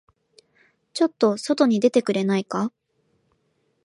[0.95, 2.73] ちょっと外に出てくれないか。